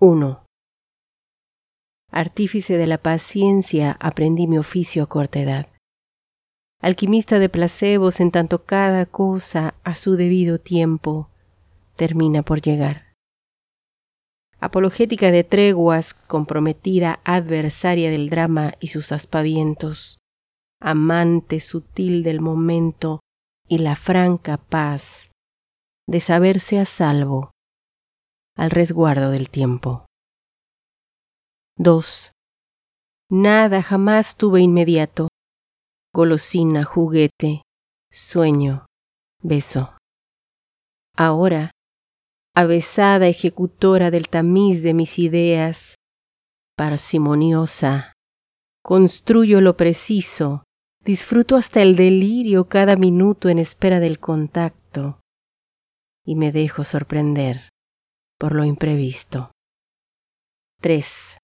[0.00, 0.44] 1.
[2.10, 5.68] Artífice de la paciencia aprendí mi oficio a corta edad.
[6.80, 11.30] Alquimista de placebos en tanto cada cosa a su debido tiempo
[11.94, 13.14] termina por llegar.
[14.58, 20.18] Apologética de treguas, comprometida adversaria del drama y sus aspavientos,
[20.80, 23.20] amante sutil del momento
[23.68, 25.30] y la franca paz
[26.08, 27.53] de saberse a salvo
[28.56, 30.06] al resguardo del tiempo.
[31.76, 32.30] 2.
[33.30, 35.28] Nada jamás tuve inmediato,
[36.14, 37.62] golosina, juguete,
[38.10, 38.86] sueño,
[39.42, 39.96] beso.
[41.16, 41.72] Ahora,
[42.54, 45.96] avesada ejecutora del tamiz de mis ideas,
[46.76, 48.12] parsimoniosa,
[48.82, 50.62] construyo lo preciso,
[51.04, 55.18] disfruto hasta el delirio cada minuto en espera del contacto
[56.24, 57.73] y me dejo sorprender
[58.44, 59.52] por lo imprevisto.
[60.82, 61.38] 3.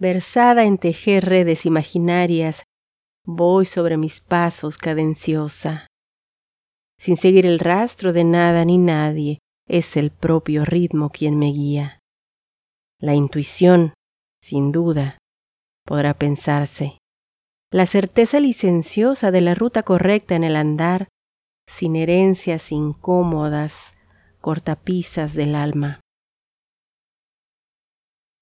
[0.00, 2.64] Versada en tejer redes imaginarias,
[3.26, 5.86] voy sobre mis pasos cadenciosa.
[6.98, 11.98] Sin seguir el rastro de nada ni nadie, es el propio ritmo quien me guía.
[12.98, 13.92] La intuición,
[14.40, 15.18] sin duda,
[15.84, 16.96] podrá pensarse.
[17.70, 21.08] La certeza licenciosa de la ruta correcta en el andar,
[21.68, 23.92] sin herencias incómodas,
[24.40, 26.00] cortapisas del alma.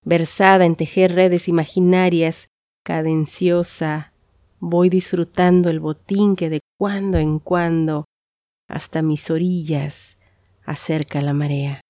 [0.05, 2.49] Versada en tejer redes imaginarias,
[2.85, 4.13] cadenciosa,
[4.61, 8.05] voy disfrutando el botín que de cuando en cuando
[8.69, 10.19] hasta mis orillas
[10.65, 11.81] acerca la marea.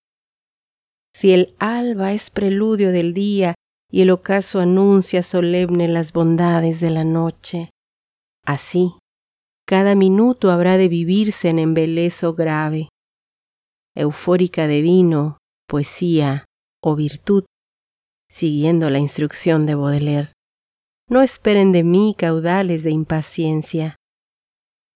[1.15, 3.55] Si el alba es preludio del día
[3.91, 7.71] y el ocaso anuncia solemne las bondades de la noche,
[8.45, 8.93] así
[9.67, 12.89] cada minuto habrá de vivirse en embelezo grave,
[13.97, 16.45] eufórica de vino, poesía
[16.81, 17.45] o virtud,
[18.31, 20.33] siguiendo la instrucción de Baudelaire.
[21.09, 23.97] No esperen de mí caudales de impaciencia.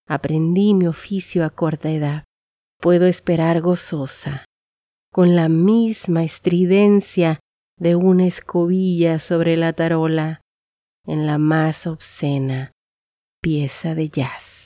[0.07, 2.25] Aprendí mi oficio a corta edad.
[2.81, 4.45] Puedo esperar gozosa,
[5.13, 7.41] con la misma estridencia
[7.79, 10.41] de una escobilla sobre la tarola,
[11.07, 12.73] en la más obscena
[13.41, 14.60] pieza de jazz.